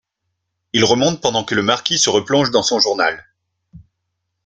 Il 0.73 0.83
remonte 0.83 1.21
pendant 1.21 1.43
que 1.43 1.53
le 1.53 1.61
marquis 1.61 1.99
se 1.99 2.09
replonge 2.09 2.49
dans 2.49 2.63
son 2.63 2.79
journal. 2.79 3.23